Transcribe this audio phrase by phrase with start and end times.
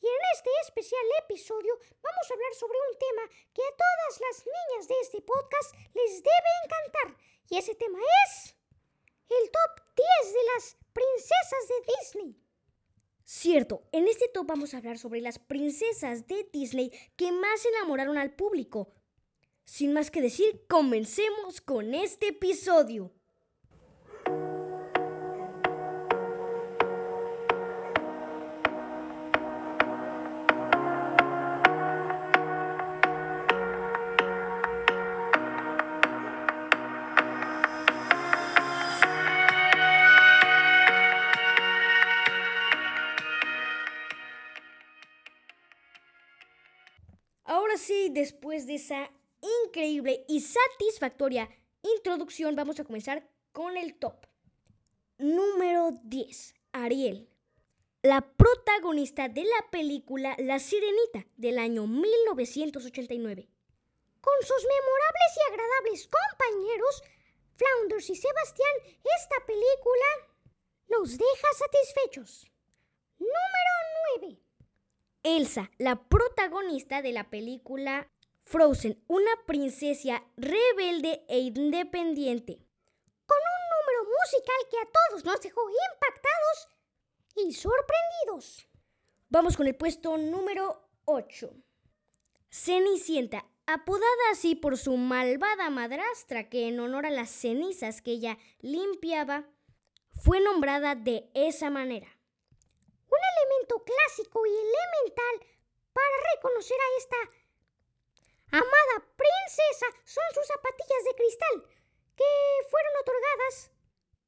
[0.00, 4.46] Y en este especial episodio vamos a hablar sobre un tema que a todas las
[4.46, 7.16] niñas de este podcast les debe encantar.
[7.50, 8.54] Y ese tema es
[9.28, 9.84] el top
[10.22, 12.48] 10 de las princesas de Disney.
[13.24, 18.16] Cierto, en este top vamos a hablar sobre las princesas de Disney que más enamoraron
[18.16, 18.94] al público.
[19.64, 23.12] Sin más que decir, comencemos con este episodio.
[48.08, 49.10] Sí, después de esa
[49.66, 51.50] increíble y satisfactoria
[51.82, 54.26] introducción, vamos a comenzar con el top.
[55.18, 56.54] Número 10.
[56.72, 57.28] Ariel.
[58.00, 63.46] La protagonista de la película La Sirenita del año 1989.
[64.22, 67.02] Con sus memorables y agradables compañeros,
[67.56, 68.74] Flounders y Sebastián,
[69.18, 70.06] esta película
[70.88, 72.50] nos deja satisfechos.
[73.18, 73.74] Número
[74.20, 74.48] 9.
[75.24, 78.08] Elsa, la protagonista de la película
[78.44, 82.64] Frozen, una princesa rebelde e independiente.
[83.26, 86.68] Con un número musical que a todos nos dejó impactados
[87.34, 88.68] y sorprendidos.
[89.28, 91.50] Vamos con el puesto número 8.
[92.50, 98.38] Cenicienta, apodada así por su malvada madrastra que en honor a las cenizas que ella
[98.60, 99.44] limpiaba,
[100.12, 102.08] fue nombrada de esa manera.
[103.10, 105.57] Un elemento clásico y elemental
[105.98, 107.16] para reconocer a esta
[108.52, 111.56] amada princesa son sus zapatillas de cristal
[112.14, 112.30] que
[112.70, 113.72] fueron otorgadas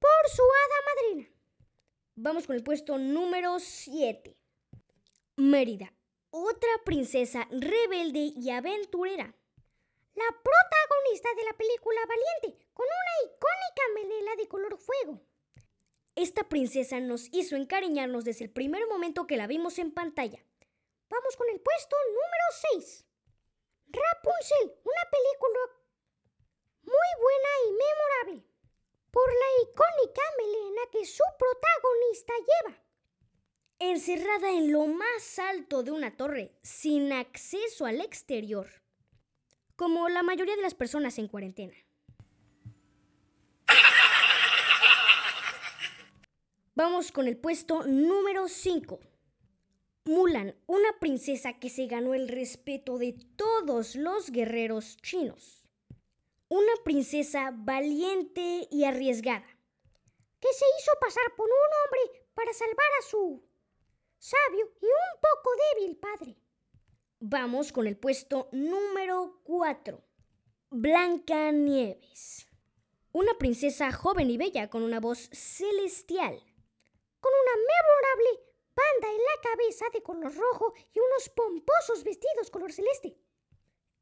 [0.00, 1.30] por su hada madrina.
[2.16, 4.36] Vamos con el puesto número 7.
[5.36, 5.92] Mérida,
[6.30, 9.34] otra princesa rebelde y aventurera.
[10.14, 15.22] La protagonista de la película Valiente, con una icónica melena de color fuego.
[16.16, 20.44] Esta princesa nos hizo encariñarnos desde el primer momento que la vimos en pantalla.
[21.10, 23.04] Vamos con el puesto número 6.
[23.88, 25.58] Rapunzel, una película
[26.82, 28.50] muy buena y memorable
[29.10, 32.84] por la icónica melena que su protagonista lleva.
[33.80, 38.68] Encerrada en lo más alto de una torre, sin acceso al exterior,
[39.74, 41.74] como la mayoría de las personas en cuarentena.
[46.76, 49.00] Vamos con el puesto número 5.
[50.04, 55.68] Mulan, una princesa que se ganó el respeto de todos los guerreros chinos.
[56.48, 59.46] Una princesa valiente y arriesgada.
[60.40, 63.42] Que se hizo pasar por un hombre para salvar a su
[64.18, 66.36] sabio y un poco débil padre.
[67.20, 70.02] Vamos con el puesto número 4.
[70.70, 72.46] Blanca Nieves.
[73.12, 76.42] Una princesa joven y bella con una voz celestial.
[77.20, 78.49] Con una memorable
[79.10, 83.16] en la cabeza de color rojo y unos pomposos vestidos color celeste.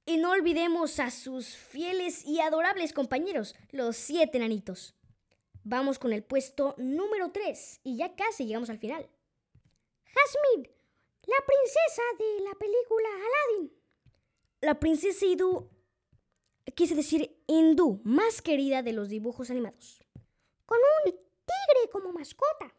[0.06, 4.94] Y no olvidemos a sus fieles y adorables compañeros, los siete enanitos.
[5.64, 9.06] Vamos con el puesto número 3 y ya casi llegamos al final.
[10.04, 10.70] Jasmine,
[11.26, 13.72] la princesa de la película Aladdin.
[14.62, 15.70] La princesa hindú,
[16.74, 20.02] quise decir hindú, más querida de los dibujos animados.
[20.64, 22.74] Con un tigre como mascota.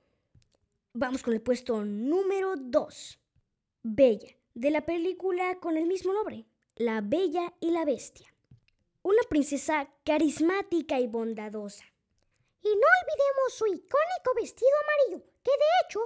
[0.94, 3.20] Vamos con el puesto número 2.
[3.84, 8.34] Bella, de la película con el mismo nombre, La Bella y la Bestia.
[9.04, 11.86] Una princesa carismática y bondadosa.
[12.64, 16.00] Y no olvidemos su icónico vestido amarillo, que de hecho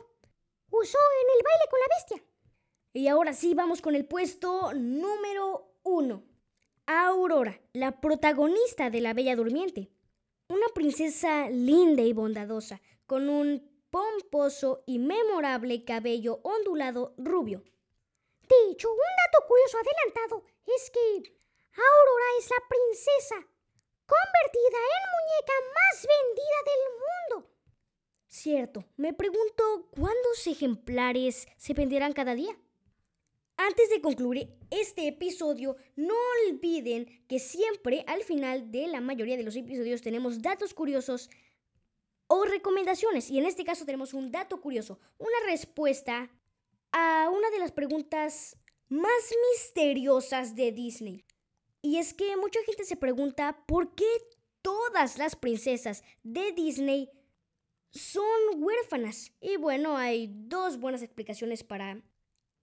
[0.69, 2.23] usó en el baile con la bestia.
[2.91, 6.23] Y ahora sí, vamos con el puesto número 1.
[6.87, 9.93] Aurora, la protagonista de La Bella Durmiente.
[10.49, 17.63] Una princesa linda y bondadosa, con un pomposo y memorable cabello ondulado rubio.
[18.49, 20.99] De hecho, un dato curioso adelantado es que
[21.75, 23.35] Aurora es la princesa
[24.07, 27.51] convertida en muñeca más vendida del mundo.
[28.27, 32.57] Cierto, me pregunto cuántos ejemplares se venderán cada día.
[33.57, 36.15] Antes de concluir este episodio, no
[36.49, 41.29] olviden que siempre al final de la mayoría de los episodios tenemos datos curiosos
[42.27, 43.29] o recomendaciones.
[43.29, 46.29] Y en este caso tenemos un dato curioso, una respuesta
[46.91, 48.57] a una de las preguntas
[48.89, 51.25] más misteriosas de Disney.
[51.81, 54.05] Y es que mucha gente se pregunta por qué
[54.61, 57.09] todas las princesas de Disney
[57.91, 58.23] son
[58.55, 59.31] huérfanas.
[59.41, 62.01] Y bueno, hay dos buenas explicaciones para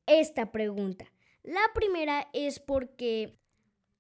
[0.07, 1.13] esta pregunta.
[1.43, 3.39] La primera es porque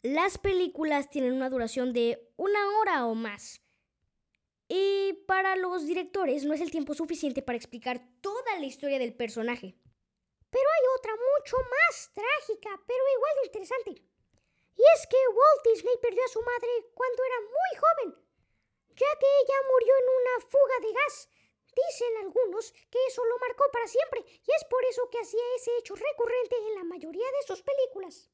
[0.02, 3.62] las películas tienen una duración de una hora o más.
[4.70, 9.12] Y para los directores no es el tiempo suficiente para explicar toda la historia del
[9.12, 9.74] personaje.
[10.48, 13.90] Pero hay otra mucho más trágica, pero igual de interesante.
[13.90, 18.26] Y es que Walt Disney perdió a su madre cuando era muy joven,
[18.94, 21.28] ya que ella murió en una fuga de gas
[21.74, 25.70] Dicen algunos que eso lo marcó para siempre y es por eso que hacía ese
[25.78, 28.30] hecho recurrente en la mayoría de sus películas.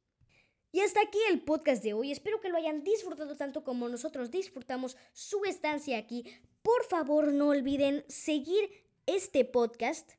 [0.72, 2.12] Y hasta aquí el podcast de hoy.
[2.12, 6.24] Espero que lo hayan disfrutado tanto como nosotros disfrutamos su estancia aquí.
[6.62, 10.12] Por favor, no olviden seguir este podcast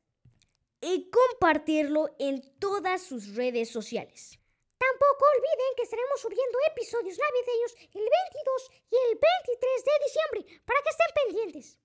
[0.80, 4.38] y compartirlo en todas sus redes sociales.
[4.78, 10.80] Tampoco olviden que estaremos subiendo episodios navideños el 22 y el 23 de diciembre para
[10.82, 11.78] que estén pendientes.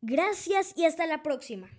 [0.00, 1.70] Gracias y hasta la próxima.